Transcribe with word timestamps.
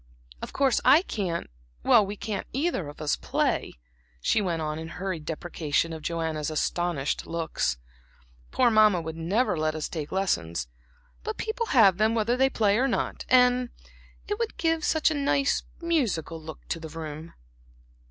Of 0.41 0.51
course 0.51 0.81
I 0.83 1.03
can't 1.03 1.47
we 1.83 2.15
can't 2.15 2.47
either 2.53 2.87
of 2.89 3.01
us 3.03 3.15
play," 3.15 3.73
she 4.19 4.41
went 4.41 4.59
on 4.63 4.79
in 4.79 4.87
hurried 4.87 5.25
deprecation 5.25 5.93
of 5.93 6.01
Joanna's 6.01 6.49
astonished 6.49 7.27
looks, 7.27 7.77
"poor 8.49 8.71
Mamma 8.71 8.99
would 8.99 9.15
never 9.15 9.55
let 9.55 9.75
us 9.75 9.87
take 9.87 10.11
lessons; 10.11 10.67
but 11.23 11.37
people 11.37 11.67
have 11.67 11.97
them 11.99 12.15
whether 12.15 12.35
they 12.35 12.49
play 12.49 12.79
or 12.79 12.87
not, 12.87 13.25
and 13.29 13.69
it 14.27 14.39
would 14.39 14.57
give 14.57 14.83
such 14.83 15.11
a 15.11 15.13
nice, 15.13 15.61
musical 15.81 16.41
look 16.41 16.67
to 16.69 16.79
the 16.79 16.89
room." 16.89 17.33